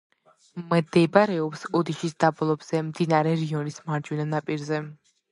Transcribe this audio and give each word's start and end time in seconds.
მდებარეობს 0.69 1.65
ოდიშის 1.79 2.15
დაბლობზე, 2.23 2.81
მდინარე 2.87 3.33
რიონის 3.41 3.77
მარჯვენა 3.91 4.25
ნაპირზე. 4.31 4.81